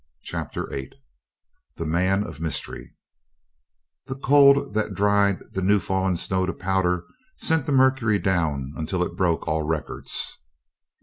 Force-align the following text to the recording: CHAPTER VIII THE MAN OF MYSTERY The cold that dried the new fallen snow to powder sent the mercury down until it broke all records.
CHAPTER 0.23 0.65
VIII 0.71 0.93
THE 1.75 1.85
MAN 1.85 2.23
OF 2.23 2.39
MYSTERY 2.41 2.95
The 4.07 4.15
cold 4.15 4.73
that 4.73 4.95
dried 4.95 5.41
the 5.51 5.61
new 5.61 5.77
fallen 5.79 6.17
snow 6.17 6.47
to 6.47 6.53
powder 6.53 7.05
sent 7.35 7.67
the 7.67 7.71
mercury 7.71 8.17
down 8.17 8.73
until 8.75 9.03
it 9.03 9.15
broke 9.15 9.47
all 9.47 9.61
records. 9.61 10.39